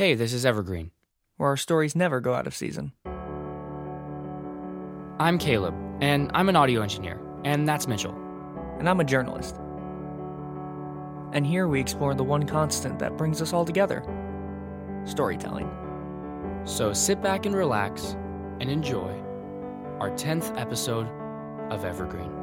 [0.00, 0.92] Hey, this is Evergreen.
[1.36, 2.92] where our stories never go out of season.
[5.18, 8.14] I'm Caleb, and I'm an audio engineer, and that's Mitchell.
[8.78, 9.56] And I'm a journalist.
[11.34, 14.02] And here we explore the one constant that brings us all together
[15.04, 15.70] storytelling.
[16.64, 18.16] So sit back and relax
[18.58, 19.22] and enjoy
[19.98, 21.08] our 10th episode
[21.70, 22.39] of Evergreen.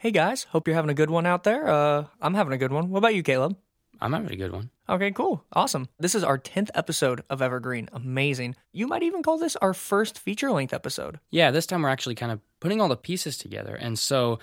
[0.00, 1.66] Hey guys, hope you're having a good one out there.
[1.66, 2.88] Uh, I'm having a good one.
[2.88, 3.56] What about you, Caleb?
[4.00, 4.70] I'm having a good one.
[4.88, 5.44] Okay, cool.
[5.52, 5.88] Awesome.
[5.98, 7.88] This is our 10th episode of Evergreen.
[7.92, 8.54] Amazing.
[8.70, 11.18] You might even call this our first feature length episode.
[11.32, 13.74] Yeah, this time we're actually kind of putting all the pieces together.
[13.74, 14.38] And so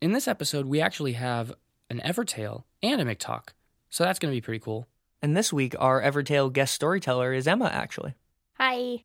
[0.00, 1.52] in this episode, we actually have
[1.90, 3.48] an Evertale and a McTalk.
[3.90, 4.86] So that's going to be pretty cool.
[5.20, 8.14] And this week, our Evertale guest storyteller is Emma, actually.
[8.60, 9.02] Hi.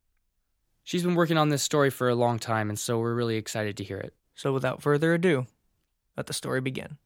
[0.84, 3.76] She's been working on this story for a long time, and so we're really excited
[3.78, 4.14] to hear it.
[4.36, 5.46] So without further ado,
[6.16, 6.98] let the story begin.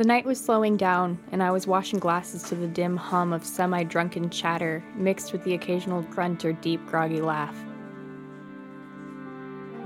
[0.00, 3.44] The night was slowing down, and I was washing glasses to the dim hum of
[3.44, 7.54] semi drunken chatter mixed with the occasional grunt or deep, groggy laugh.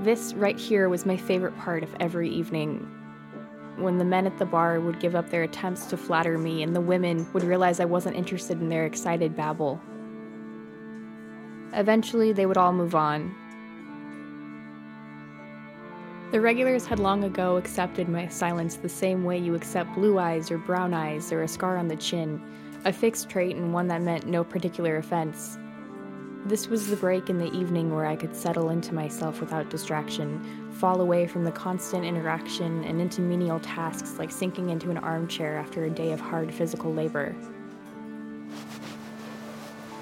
[0.03, 2.89] This right here was my favorite part of every evening.
[3.77, 6.75] When the men at the bar would give up their attempts to flatter me, and
[6.75, 9.81] the women would realize I wasn't interested in their excited babble.
[11.73, 13.35] Eventually, they would all move on,
[16.35, 20.51] the regulars had long ago accepted my silence the same way you accept blue eyes
[20.51, 22.41] or brown eyes or a scar on the chin,
[22.83, 25.57] a fixed trait and one that meant no particular offense.
[26.45, 30.69] This was the break in the evening where I could settle into myself without distraction,
[30.73, 35.57] fall away from the constant interaction and into menial tasks like sinking into an armchair
[35.57, 37.35] after a day of hard physical labor.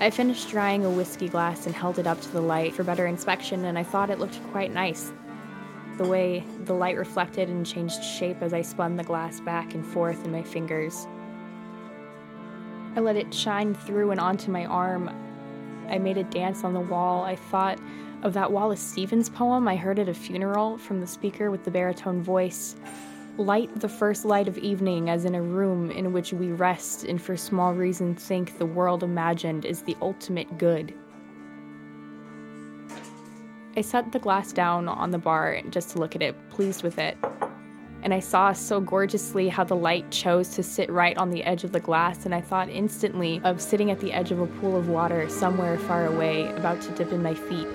[0.02, 3.08] I finished drying a whiskey glass and held it up to the light for better
[3.08, 5.14] inspection, and I thought it looked quite nice
[5.98, 9.86] the way the light reflected and changed shape as I spun the glass back and
[9.86, 11.08] forth in my fingers.
[12.98, 15.10] I let it shine through and onto my arm.
[15.90, 17.24] I made a dance on the wall.
[17.24, 17.80] I thought
[18.24, 21.72] of that Wallace Stevens poem I heard at a funeral from the speaker with the
[21.72, 22.76] baritone voice.
[23.38, 27.22] Light the first light of evening, as in a room in which we rest and
[27.22, 30.94] for small reason think the world imagined is the ultimate good.
[33.76, 37.00] I set the glass down on the bar just to look at it, pleased with
[37.00, 37.18] it.
[38.04, 41.64] And I saw so gorgeously how the light chose to sit right on the edge
[41.64, 44.76] of the glass, and I thought instantly of sitting at the edge of a pool
[44.76, 47.68] of water somewhere far away, about to dip in my feet.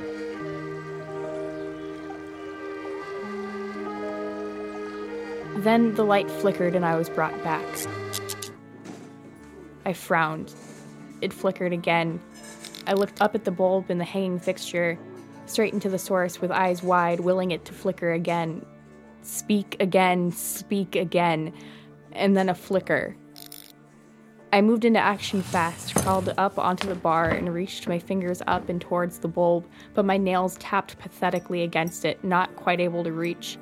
[5.64, 7.64] Then the light flickered and I was brought back.
[9.86, 10.54] I frowned.
[11.22, 12.20] It flickered again.
[12.86, 14.98] I looked up at the bulb in the hanging fixture
[15.46, 18.64] straight into the source with eyes wide, willing it to flicker again.
[19.28, 21.52] Speak again, speak again,
[22.12, 23.14] and then a flicker.
[24.54, 28.70] I moved into action fast, crawled up onto the bar, and reached my fingers up
[28.70, 33.12] and towards the bulb, but my nails tapped pathetically against it, not quite able to
[33.12, 33.58] reach.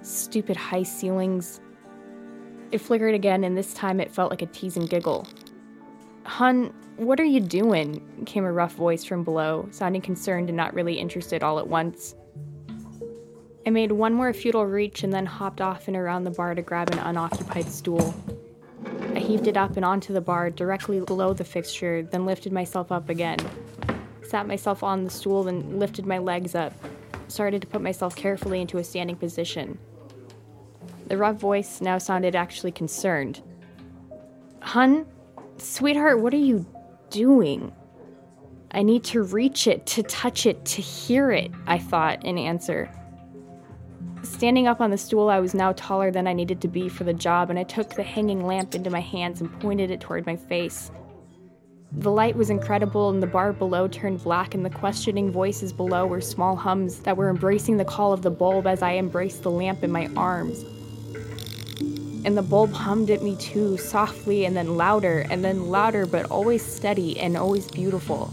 [0.00, 1.60] Stupid high ceilings.
[2.70, 5.28] It flickered again, and this time it felt like a teasing giggle.
[6.24, 8.24] Hun, what are you doing?
[8.24, 12.14] came a rough voice from below, sounding concerned and not really interested all at once.
[13.64, 16.62] I made one more futile reach and then hopped off and around the bar to
[16.62, 18.14] grab an unoccupied stool.
[19.14, 22.90] I heaved it up and onto the bar directly below the fixture, then lifted myself
[22.90, 23.38] up again.
[24.22, 26.72] Sat myself on the stool, then lifted my legs up.
[27.28, 29.78] Started to put myself carefully into a standing position.
[31.06, 33.42] The rough voice now sounded actually concerned.
[34.60, 35.06] Hun,
[35.58, 36.66] sweetheart, what are you
[37.10, 37.72] doing?
[38.72, 42.90] I need to reach it, to touch it, to hear it, I thought in answer.
[44.22, 47.02] Standing up on the stool, I was now taller than I needed to be for
[47.02, 50.26] the job, and I took the hanging lamp into my hands and pointed it toward
[50.26, 50.92] my face.
[51.90, 56.06] The light was incredible, and the bar below turned black, and the questioning voices below
[56.06, 59.50] were small hums that were embracing the call of the bulb as I embraced the
[59.50, 60.64] lamp in my arms.
[62.24, 66.30] And the bulb hummed at me too, softly and then louder, and then louder, but
[66.30, 68.32] always steady and always beautiful.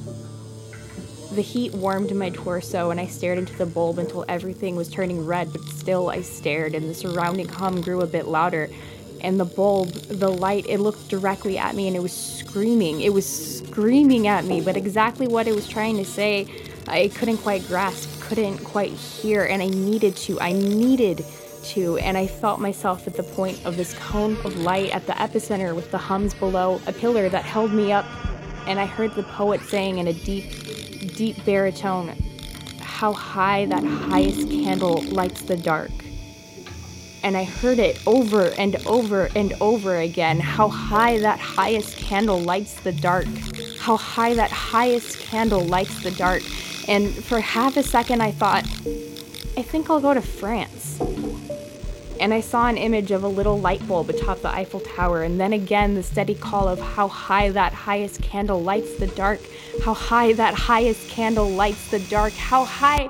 [1.31, 5.25] The heat warmed my torso, and I stared into the bulb until everything was turning
[5.25, 8.69] red, but still I stared, and the surrounding hum grew a bit louder.
[9.21, 13.01] And the bulb, the light, it looked directly at me and it was screaming.
[13.01, 13.27] It was
[13.59, 16.47] screaming at me, but exactly what it was trying to say,
[16.87, 20.39] I couldn't quite grasp, couldn't quite hear, and I needed to.
[20.39, 21.23] I needed
[21.63, 25.13] to, and I felt myself at the point of this cone of light at the
[25.13, 28.05] epicenter with the hums below, a pillar that held me up,
[28.65, 30.45] and I heard the poet saying in a deep,
[31.19, 32.15] deep baritone,
[32.79, 35.91] How high that highest candle lights the dark.
[37.23, 42.39] And I heard it over and over and over again how high that highest candle
[42.39, 43.27] lights the dark.
[43.81, 46.41] How high that highest candle lights the dark.
[46.87, 48.63] And for half a second, I thought,
[49.57, 50.78] I think I'll go to France.
[52.19, 55.39] And I saw an image of a little light bulb atop the Eiffel Tower, and
[55.39, 59.39] then again the steady call of how high that highest candle lights the dark,
[59.83, 63.09] how high that highest candle lights the dark, how high.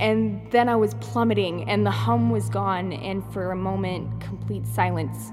[0.00, 4.66] And then I was plummeting, and the hum was gone, and for a moment, complete
[4.66, 5.32] silence.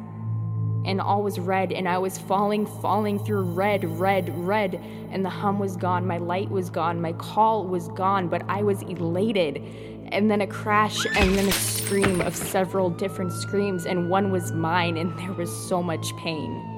[0.85, 4.75] And all was red, and I was falling, falling through red, red, red.
[5.11, 8.63] And the hum was gone, my light was gone, my call was gone, but I
[8.63, 9.57] was elated.
[10.11, 14.53] And then a crash, and then a scream of several different screams, and one was
[14.53, 16.76] mine, and there was so much pain.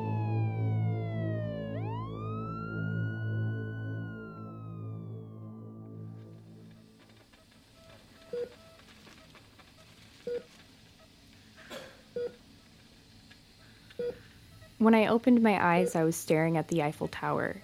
[14.80, 17.62] When I opened my eyes, I was staring at the Eiffel Tower.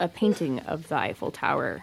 [0.00, 1.82] A painting of the Eiffel Tower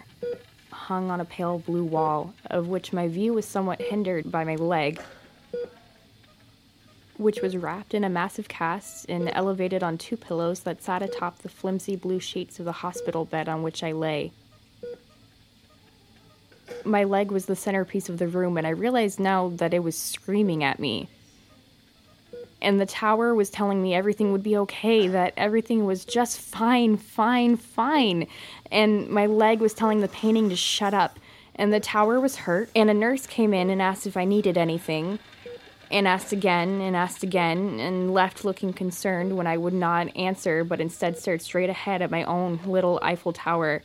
[0.71, 4.55] hung on a pale blue wall, of which my view was somewhat hindered by my
[4.55, 4.99] leg,
[7.17, 11.37] which was wrapped in a massive cast and elevated on two pillows that sat atop
[11.39, 14.31] the flimsy blue sheets of the hospital bed on which I lay.
[16.83, 19.95] My leg was the centerpiece of the room, and I realized now that it was
[19.95, 21.07] screaming at me
[22.65, 26.97] and the tower was telling me everything would be okay, that everything was just fine,
[26.97, 28.27] fine, fine.
[28.71, 31.19] And my leg was telling the painting to shut up.
[31.55, 34.57] And the tower was hurt, and a nurse came in and asked if I needed
[34.57, 35.19] anything,
[35.91, 40.63] and asked again and asked again, and left looking concerned when I would not answer,
[40.63, 43.83] but instead stared straight ahead at my own little Eiffel Tower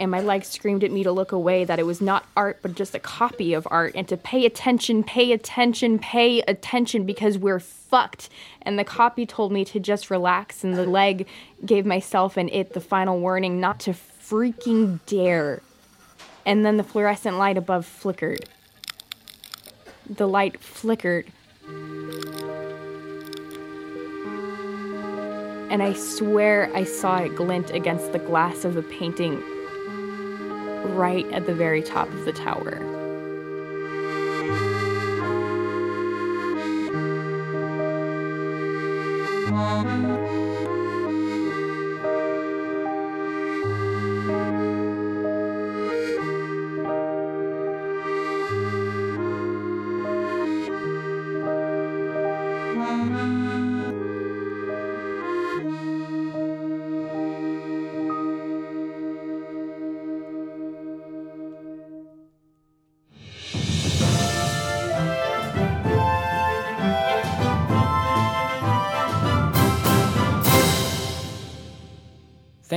[0.00, 2.74] and my legs screamed at me to look away, that it was not art, but
[2.74, 7.60] just a copy of art, and to pay attention, pay attention, pay attention, because we're
[7.60, 8.30] fucked.
[8.62, 11.28] And the copy told me to just relax, and the leg
[11.66, 15.60] gave myself and it the final warning not to freaking dare.
[16.46, 18.48] And then the fluorescent light above flickered.
[20.08, 21.30] The light flickered.
[25.68, 29.42] And I swear I saw it glint against the glass of the painting
[30.84, 32.78] right at the very top of the tower.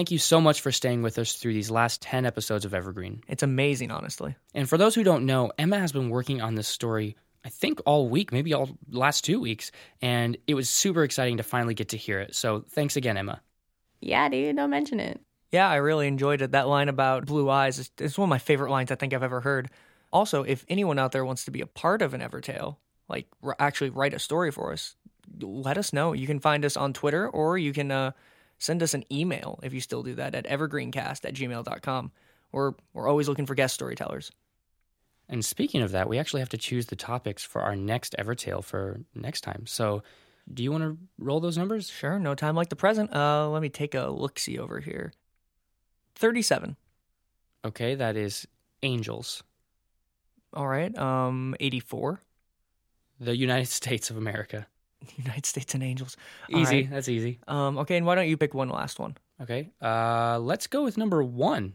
[0.04, 3.24] Thank you so much for staying with us through these last 10 episodes of Evergreen.
[3.30, 4.36] It's amazing, honestly.
[4.54, 7.16] And for those who don't know, Emma has been working on this story,
[7.46, 9.72] I think, all week, maybe all last two weeks.
[10.02, 12.36] And it was super exciting to finally get to hear it.
[12.36, 13.42] So thanks again, Emma.
[14.02, 15.22] Yeah, dude, don't mention it.
[15.54, 16.52] Yeah, I really enjoyed it.
[16.52, 19.40] That line about blue eyes is one of my favorite lines I think I've ever
[19.40, 19.70] heard.
[20.12, 22.76] Also, if anyone out there wants to be a part of an Evertale,
[23.08, 24.98] like r- actually write a story for us,
[25.40, 26.12] let us know.
[26.12, 28.12] You can find us on Twitter or you can uh,
[28.64, 32.12] send us an email if you still do that at evergreencast at gmail.com.
[32.54, 34.32] We're, we're always looking for guest storytellers.
[35.28, 38.64] And speaking of that, we actually have to choose the topics for our next Evertale
[38.64, 39.66] for next time.
[39.66, 40.04] So,
[40.54, 41.90] do you want to roll those numbers?
[41.90, 43.14] Sure, no time like the present.
[43.16, 45.14] Uh, let me take a look see over here.
[46.16, 46.76] 37.
[47.66, 48.46] Okay, that is
[48.82, 49.44] angels.
[50.54, 50.96] All right.
[50.98, 52.22] Um, 84.
[53.20, 54.68] The United States of America.
[55.18, 56.18] United States and Angels.
[56.54, 56.76] All Easy.
[56.82, 56.90] right.
[56.90, 57.40] That's easy.
[57.48, 59.18] Um, okay, and why don't you pick one last one?
[59.42, 59.70] Okay.
[59.82, 61.74] Uh, let's go with number one.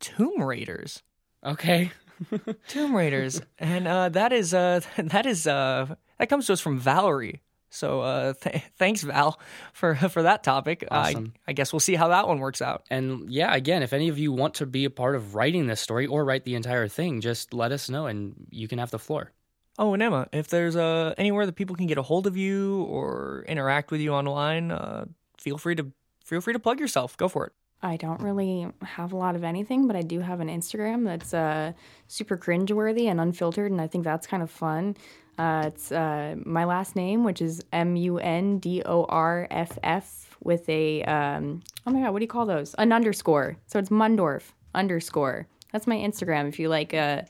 [0.00, 1.02] Tomb Raiders.
[1.44, 1.90] Okay.
[2.68, 6.78] Tomb Raiders, and uh, that is uh, that is uh, that comes to us from
[6.78, 7.42] Valerie.
[7.70, 9.40] So uh, th- thanks, Val,
[9.72, 10.86] for for that topic.
[10.90, 11.32] Awesome.
[11.46, 12.84] I, I guess we'll see how that one works out.
[12.88, 15.80] And yeah, again, if any of you want to be a part of writing this
[15.80, 18.98] story or write the entire thing, just let us know and you can have the
[19.00, 19.32] floor.
[19.78, 22.84] Oh, and Emma, if there's uh, anywhere that people can get a hold of you
[22.84, 25.90] or interact with you online, uh, feel free to
[26.24, 27.16] feel free to plug yourself.
[27.16, 27.52] Go for it.
[27.82, 31.34] I don't really have a lot of anything, but I do have an Instagram that's
[31.34, 31.72] uh,
[32.08, 34.96] super cringeworthy and unfiltered, and I think that's kind of fun.
[35.36, 39.78] Uh, it's uh, my last name, which is M U N D O R F
[39.82, 42.74] F, with a um, oh my god, what do you call those?
[42.74, 43.56] An underscore.
[43.66, 45.46] So it's Mundorff underscore.
[45.72, 46.48] That's my Instagram.
[46.48, 47.22] If you like uh,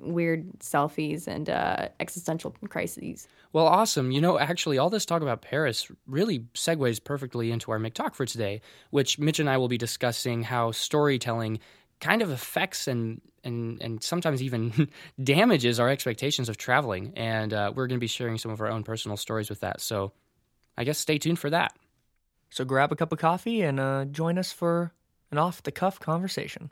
[0.00, 3.28] weird selfies and uh, existential crises.
[3.52, 4.10] Well, awesome.
[4.12, 8.24] You know, actually, all this talk about Paris really segues perfectly into our McTalk for
[8.24, 11.58] today, which Mitch and I will be discussing how storytelling
[12.00, 14.88] kind of affects and and and sometimes even
[15.22, 17.12] damages our expectations of traveling.
[17.16, 19.80] And uh, we're going to be sharing some of our own personal stories with that.
[19.80, 20.12] So,
[20.76, 21.74] I guess stay tuned for that.
[22.50, 24.92] So grab a cup of coffee and uh, join us for
[25.30, 26.70] an off the cuff conversation.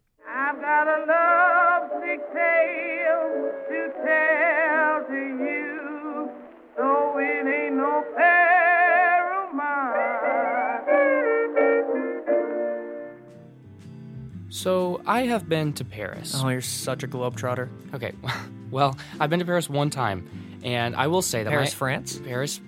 [14.58, 16.34] So, I have been to Paris.
[16.34, 17.68] Oh, you're such a globetrotter.
[17.94, 18.12] Okay,
[18.72, 20.28] well, I've been to Paris one time,
[20.64, 22.20] and I will say that Paris, my, France.
[22.24, 22.60] Paris,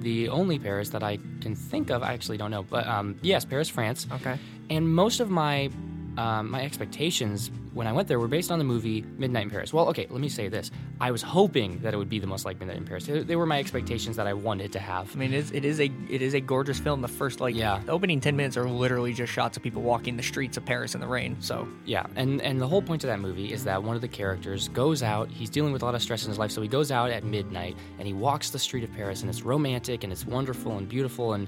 [0.00, 2.02] the only Paris that I can think of.
[2.02, 4.06] I actually don't know, but um, yes, Paris, France.
[4.12, 4.38] Okay.
[4.68, 5.70] And most of my
[6.18, 9.72] um, my expectations when I went there were based on the movie Midnight in Paris.
[9.72, 12.44] Well, okay, let me say this: I was hoping that it would be the most
[12.44, 13.06] like Midnight in Paris.
[13.06, 15.14] They, were my expectations that I wanted to have.
[15.14, 17.02] I mean, it's, it is a it is a gorgeous film.
[17.02, 17.80] The first like Yeah.
[17.86, 20.96] the opening ten minutes are literally just shots of people walking the streets of Paris
[20.96, 21.36] in the rain.
[21.38, 24.08] So Yeah, and and the whole point of that movie is that one of the
[24.08, 25.30] characters goes out.
[25.30, 27.22] He's dealing with a lot of stress in his life, so he goes out at
[27.22, 30.88] midnight and he walks the street of Paris, and it's romantic and it's wonderful and
[30.88, 31.46] beautiful, and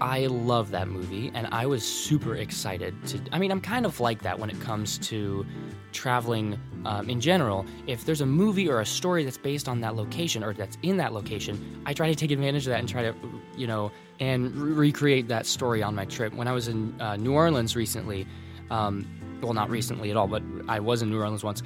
[0.00, 3.20] I love that movie, and I was super excited to.
[3.32, 5.44] I mean, I'm kind of like that when it comes to
[5.92, 7.66] traveling um, in general.
[7.86, 10.96] If there's a movie or a story that's based on that location or that's in
[10.98, 13.14] that location, I try to take advantage of that and try to,
[13.56, 13.90] you know,
[14.20, 16.32] and re- recreate that story on my trip.
[16.34, 18.26] When I was in uh, New Orleans recently,
[18.70, 19.06] um,
[19.40, 21.62] well, not recently at all, but I was in New Orleans once.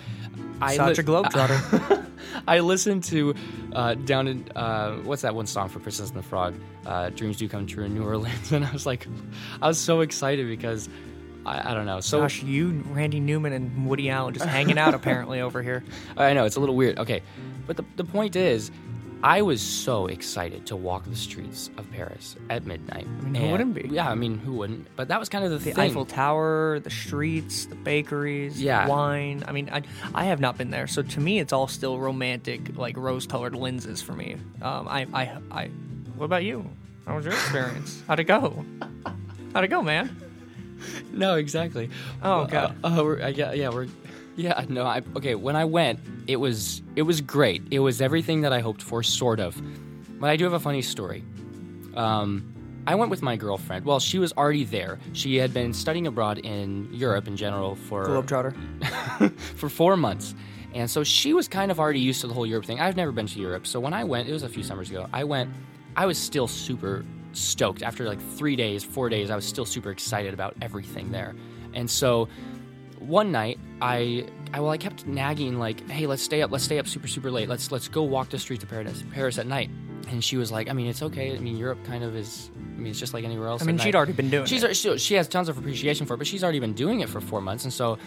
[0.60, 1.98] I such a globetrotter.
[2.48, 3.34] I listened to
[3.74, 6.54] uh, down in uh, what's that one song for Princess and the Frog?
[6.86, 9.06] Uh, Dreams do come true in New Orleans, and I was like,
[9.60, 10.88] I was so excited because
[11.46, 12.00] I, I don't know.
[12.00, 15.84] So Gosh, you, Randy Newman, and Woody Allen just hanging out apparently over here.
[16.16, 16.98] I know it's a little weird.
[16.98, 17.22] Okay,
[17.66, 18.70] but the the point is,
[19.24, 23.06] I was so excited to walk the streets of Paris at midnight.
[23.06, 23.88] I mean, who wouldn't be?
[23.88, 24.88] Yeah, I mean, who wouldn't?
[24.96, 25.78] But that was kind of the, The thing.
[25.90, 28.88] Eiffel Tower, the streets, the bakeries, Yeah.
[28.88, 29.44] wine.
[29.46, 32.76] I mean, I, I have not been there, so to me, it's all still romantic,
[32.76, 34.36] like rose-colored lenses for me.
[34.60, 35.66] Um, I, I, I.
[36.16, 36.68] What about you?
[37.06, 38.02] How was your experience?
[38.08, 38.64] How'd it go?
[39.54, 40.16] How'd it go, man?
[41.12, 41.90] No, exactly.
[42.24, 42.76] Oh, God.
[42.82, 43.86] Uh, uh, we're, uh, yeah, yeah, we're.
[44.36, 45.34] Yeah, no, I okay.
[45.34, 47.62] When I went, it was it was great.
[47.70, 49.60] It was everything that I hoped for, sort of.
[50.18, 51.24] But I do have a funny story.
[51.94, 52.52] Um,
[52.86, 53.84] I went with my girlfriend.
[53.84, 54.98] Well, she was already there.
[55.12, 59.38] She had been studying abroad in Europe in general for Globetrotter.
[59.56, 60.34] for four months.
[60.74, 62.80] And so she was kind of already used to the whole Europe thing.
[62.80, 63.66] I've never been to Europe.
[63.66, 65.50] So when I went, it was a few summers ago, I went,
[65.96, 67.82] I was still super stoked.
[67.82, 71.34] After like three days, four days, I was still super excited about everything there.
[71.74, 72.28] And so
[73.06, 76.50] one night, I, I well, I kept nagging like, "Hey, let's stay up.
[76.50, 77.48] Let's stay up super, super late.
[77.48, 79.70] Let's let's go walk the streets of Paris, Paris at night."
[80.08, 81.34] And she was like, "I mean, it's okay.
[81.34, 82.50] I mean, Europe kind of is.
[82.56, 84.62] I mean, it's just like anywhere else." I mean, she'd night." already been doing She's
[84.62, 84.76] it.
[84.76, 87.20] she, she has tons of appreciation for it, but she's already been doing it for
[87.20, 87.98] four months, and so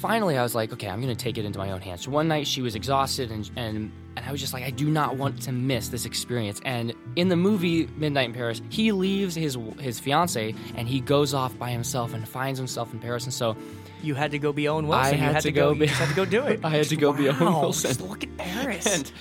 [0.00, 2.04] finally I was like, okay, I'm gonna take it into my own hands.
[2.04, 4.88] So one night she was exhausted, and and and I was just like, I do
[4.90, 6.60] not want to miss this experience.
[6.64, 11.34] And in the movie Midnight in Paris, he leaves his his fiance and he goes
[11.34, 13.56] off by himself and finds himself in Paris, and so.
[14.02, 15.14] You had to go be Owen Wilson.
[15.14, 15.68] I you had had to to go.
[15.68, 16.60] go you be- just had to go do it.
[16.64, 17.88] I had to go be Owen Wow, Wilson.
[17.90, 18.86] Just look at Paris.
[18.86, 19.12] and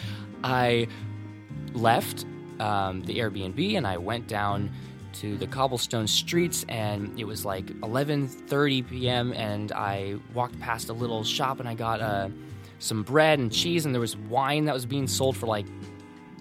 [0.44, 0.88] I
[1.74, 2.26] left
[2.60, 4.72] um, the Airbnb and I went down
[5.14, 9.34] to the cobblestone streets and it was like 11:30 p.m.
[9.34, 12.30] and I walked past a little shop and I got uh,
[12.80, 15.66] some bread and cheese and there was wine that was being sold for like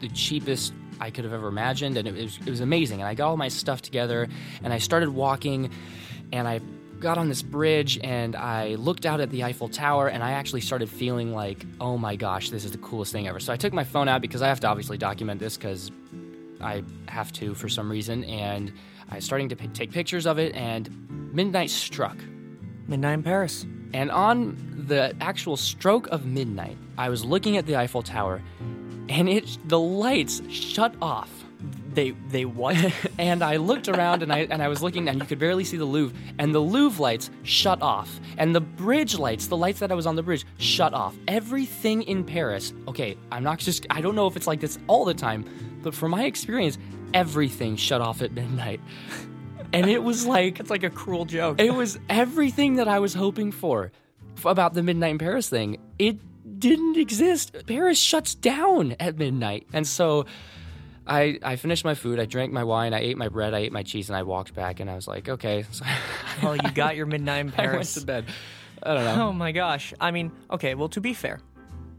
[0.00, 3.14] the cheapest I could have ever imagined and it was it was amazing and I
[3.14, 4.28] got all my stuff together
[4.62, 5.71] and I started walking
[6.33, 6.61] and I
[7.06, 10.60] got on this bridge and I looked out at the Eiffel Tower and I actually
[10.60, 13.38] started feeling like, oh my gosh, this is the coolest thing ever.
[13.38, 15.92] So I took my phone out because I have to obviously document this because
[16.60, 18.25] I have to for some reason.
[18.25, 18.72] And
[19.08, 22.16] I was starting to p- take pictures of it and midnight struck.
[22.88, 23.64] Midnight in Paris.
[23.94, 24.56] And on
[24.88, 28.42] the actual stroke of midnight, I was looking at the Eiffel Tower
[29.08, 31.30] and it the lights shut off.
[31.96, 32.76] They they what?
[33.18, 35.78] and I looked around and I and I was looking and you could barely see
[35.78, 39.90] the Louvre and the Louvre lights shut off and the bridge lights the lights that
[39.90, 44.02] I was on the bridge shut off everything in Paris okay I'm not just I
[44.02, 45.46] don't know if it's like this all the time
[45.82, 46.76] but from my experience
[47.14, 48.80] everything shut off at midnight
[49.72, 51.58] and it was like It's like a cruel joke.
[51.58, 53.90] it was everything that I was hoping for
[54.44, 55.78] about the Midnight in Paris thing.
[55.98, 56.18] It
[56.58, 57.56] didn't exist.
[57.66, 59.66] Paris shuts down at midnight.
[59.72, 60.26] And so
[61.06, 63.72] I I finished my food, I drank my wine, I ate my bread, I ate
[63.72, 65.64] my cheese, and I walked back and I was like, okay.
[65.70, 65.84] So
[66.42, 67.94] well, oh, you got your midnight in I went Paris.
[67.94, 68.25] to bed.
[68.82, 69.28] I don't know.
[69.28, 69.94] Oh my gosh.
[70.00, 71.40] I mean, okay, well, to be fair,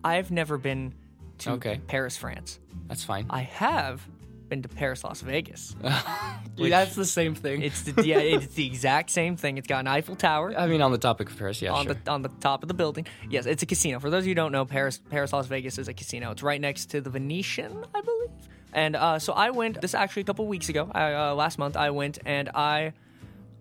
[0.04, 0.94] I've never been
[1.40, 1.80] to Okay.
[1.88, 2.60] Paris, France.
[2.88, 3.26] That's fine.
[3.30, 4.08] I have
[4.50, 5.76] been to Paris, Las Vegas.
[6.58, 7.62] That's the same thing.
[7.62, 9.58] It's the yeah, it's the exact same thing.
[9.58, 11.96] It's got an Eiffel Tower I mean, on the topic of Paris, yeah, on sure.
[11.96, 13.06] the on the top of the building.
[13.30, 14.00] Yes, it's a casino.
[14.00, 16.32] For those of you who don't know, Paris Paris Las Vegas is a casino.
[16.32, 18.30] It's right next to the Venetian, I believe.
[18.78, 19.82] And uh, so I went.
[19.82, 20.90] This actually a couple weeks ago.
[20.94, 22.94] I, uh, last month I went and I.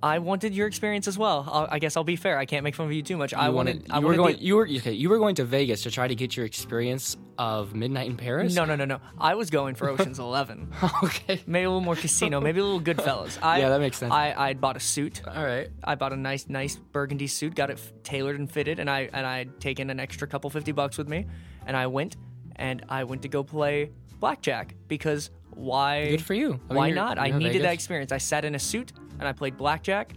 [0.02, 1.48] I wanted your experience as well.
[1.50, 2.36] I'll, I guess I'll be fair.
[2.36, 3.32] I can't make fun of you too much.
[3.32, 3.76] I you wanted.
[3.76, 5.82] wanted, I you were wanted going the- you were okay, you were going to Vegas
[5.84, 8.54] to try to get your experience of Midnight in Paris?
[8.54, 9.00] No, no, no, no.
[9.18, 10.70] I was going for Ocean's Eleven.
[11.02, 11.40] okay.
[11.46, 12.40] Maybe a little more casino.
[12.42, 13.38] Maybe a little Goodfellas.
[13.42, 14.12] I, Yeah, that makes sense.
[14.12, 15.22] I I bought a suit.
[15.26, 15.70] All right.
[15.82, 19.08] I bought a nice, nice burgundy suit, got it f- tailored and fitted, and I
[19.14, 21.24] and I'd taken an extra couple fifty bucks with me,
[21.66, 22.16] and I went
[22.56, 26.08] and I went to go play blackjack because why?
[26.08, 26.48] Good for you.
[26.48, 27.18] I mean, why you're- not?
[27.18, 27.74] I needed that Vegas.
[27.74, 28.12] experience.
[28.12, 30.12] I sat in a suit and I played blackjack.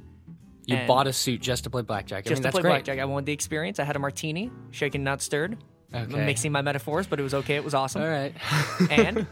[0.66, 2.20] You and- bought a suit just to play blackjack.
[2.26, 2.70] I Just mean, to that's play great.
[2.72, 3.80] blackjack, I wanted the experience.
[3.80, 5.58] I had a martini, shaken not stirred.
[5.94, 6.26] I'm Okay.
[6.26, 7.56] mixing my metaphors, but it was okay.
[7.56, 8.02] It was awesome.
[8.04, 8.34] All right.
[8.92, 9.26] and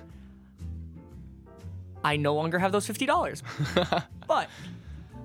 [2.03, 3.43] I no longer have those fifty dollars.
[4.27, 4.49] but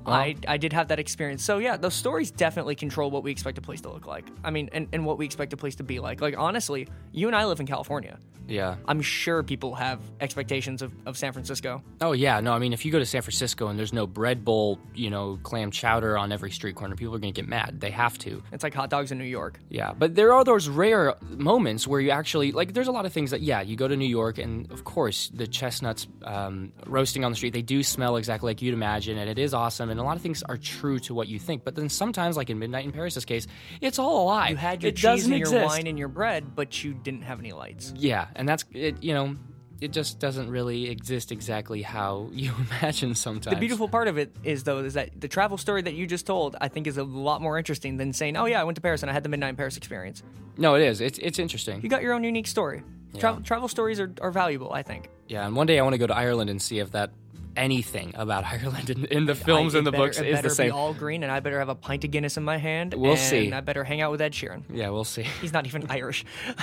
[0.07, 1.45] I I did have that experience.
[1.45, 4.27] So yeah, those stories definitely control what we expect a place to look like.
[4.45, 6.21] I mean, and, and what we expect a place to be like.
[6.21, 8.19] Like honestly, you and I live in California.
[8.49, 8.77] yeah.
[8.87, 11.83] I'm sure people have expectations of, of San Francisco.
[12.01, 12.41] Oh yeah.
[12.41, 15.11] No, I mean, if you go to San Francisco and there's no bread bowl, you
[15.11, 17.81] know, clam chowder on every street corner, people are gonna get mad.
[17.81, 18.43] They have to.
[18.53, 19.61] It's like hot dogs in New York.
[19.71, 22.73] Yeah, but there are those rare moments where you actually like.
[22.75, 25.31] There's a lot of things that yeah, you go to New York and of course
[25.33, 27.53] the chestnuts um, roasting on the street.
[27.53, 29.91] They do smell exactly like you'd imagine, and it is awesome.
[29.93, 31.65] And a lot of things are true to what you think.
[31.65, 33.47] But then sometimes, like in Midnight in Paris's case,
[33.81, 34.49] it's all a lie.
[34.49, 35.67] You had your it cheese and your exist.
[35.67, 37.93] wine and your bread, but you didn't have any lights.
[37.97, 39.03] Yeah, and that's it.
[39.03, 39.37] You know,
[39.81, 43.55] it just doesn't really exist exactly how you imagine sometimes.
[43.55, 46.27] The beautiful part of it is though is that the travel story that you just
[46.27, 48.83] told I think is a lot more interesting than saying, "Oh yeah, I went to
[48.83, 50.23] Paris and I had the midnight in Paris experience."
[50.57, 51.01] No, it is.
[51.01, 51.83] It's it's interesting.
[51.83, 52.83] You got your own unique story.
[53.19, 55.11] Travel, travel stories are, are valuable, I think.
[55.29, 57.11] Yeah, and one day I want to go to Ireland and see if that
[57.57, 60.69] anything about Ireland in, in the films I- and the better- books is the same.
[60.69, 62.95] Be all green, and I better have a pint of Guinness in my hand.
[62.95, 63.53] We'll and see.
[63.53, 64.63] I better hang out with Ed Sheeran.
[64.73, 65.23] Yeah, we'll see.
[65.41, 66.25] He's not even Irish.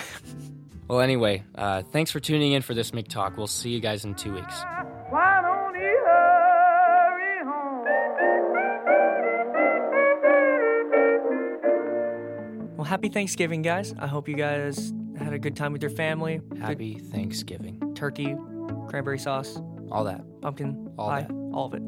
[0.88, 3.38] Well, anyway, uh, thanks for tuning in for this Mick Talk.
[3.38, 4.60] We'll see you guys in two weeks.
[5.12, 7.86] Why don't you hurry home?
[12.78, 13.94] well, happy Thanksgiving, guys.
[14.00, 16.40] I hope you guys had a good time with your family.
[16.50, 17.94] Good Happy Thanksgiving.
[17.94, 18.36] turkey,
[18.88, 19.60] cranberry sauce,
[19.92, 20.22] All that.
[20.42, 21.32] pumpkin All pie, that.
[21.54, 21.82] all of it.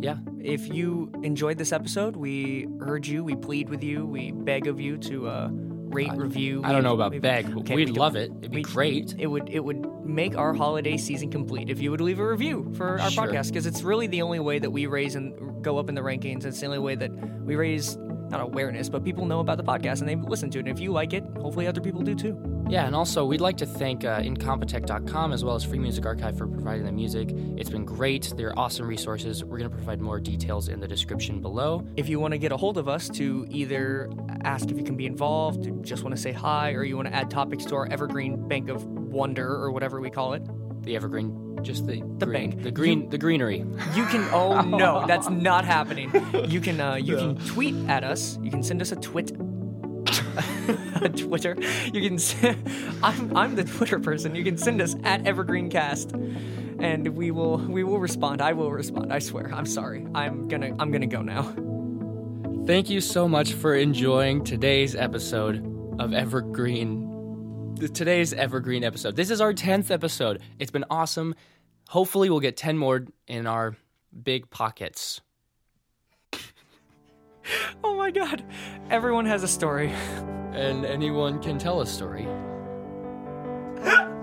[0.00, 0.16] Yeah.
[0.40, 4.78] If you enjoyed this episode, we urge you, we plead with you, we beg of
[4.80, 6.60] you to uh, rate, review.
[6.64, 8.30] I don't know about beg, but Okay, we'd we love it.
[8.40, 9.14] It'd be great.
[9.18, 12.72] It would it would make our holiday season complete if you would leave a review
[12.76, 13.26] for our Sure.
[13.26, 16.02] podcast because it's really the only way that we raise and go up in the
[16.02, 16.44] rankings.
[16.44, 17.10] It's the only way that
[17.44, 20.66] we raise not awareness, but people know about the podcast and they listen to it.
[20.66, 22.34] And if you like it, hopefully other people do too.
[22.68, 26.36] Yeah, and also we'd like to thank uh, Incompetech.com as well as Free Music Archive
[26.36, 27.30] for providing the music.
[27.56, 28.32] It's been great.
[28.36, 29.44] They're awesome resources.
[29.44, 31.86] We're going to provide more details in the description below.
[31.96, 34.10] If you want to get a hold of us to either
[34.42, 37.14] ask if you can be involved, just want to say hi, or you want to
[37.14, 40.42] add topics to our Evergreen Bank of Wonder or whatever we call it,
[40.82, 42.62] The Evergreen, just the The green, bank.
[42.64, 43.58] the green, the greenery.
[43.94, 44.28] You can.
[44.32, 46.10] Oh no, that's not happening.
[46.48, 46.80] You can.
[46.80, 48.38] Uh, you can tweet at us.
[48.42, 49.30] You can send us a twit.
[51.16, 51.56] Twitter.
[51.92, 52.14] You can.
[52.14, 52.34] s-
[53.02, 54.34] I'm I'm the Twitter person.
[54.34, 58.40] You can send us at EvergreenCast, and we will we will respond.
[58.42, 59.12] I will respond.
[59.12, 59.52] I swear.
[59.54, 60.06] I'm sorry.
[60.14, 61.54] I'm gonna I'm gonna go now.
[62.66, 65.56] Thank you so much for enjoying today's episode
[66.00, 67.76] of Evergreen.
[67.94, 69.14] Today's Evergreen episode.
[69.16, 70.40] This is our 10th episode.
[70.58, 71.34] It's been awesome.
[71.88, 73.76] Hopefully, we'll get 10 more in our
[74.24, 75.20] big pockets.
[77.84, 78.42] oh my god.
[78.90, 79.92] Everyone has a story.
[80.52, 82.26] And anyone can tell a story.